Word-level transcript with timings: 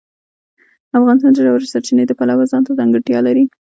افغانستان 0.97 1.31
د 1.33 1.37
ژورې 1.45 1.67
سرچینې 1.73 2.03
د 2.07 2.11
پلوه 2.19 2.45
ځانته 2.51 2.71
ځانګړتیا 2.79 3.19
لري. 3.27 3.43